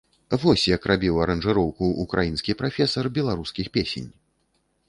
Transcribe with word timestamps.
Вось 0.43 0.63
як 0.75 0.87
рабіў 0.91 1.19
аранжыроўку 1.25 1.91
ўкраінскі 2.05 2.57
прафесар 2.63 3.11
беларускіх 3.19 3.71
песень! 3.77 4.09